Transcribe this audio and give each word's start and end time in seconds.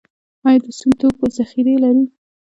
آیا 0.47 0.59
د 0.63 0.67
سون 0.77 0.91
توکو 0.99 1.25
ذخیرې 1.37 1.75
لرو؟ 1.83 2.03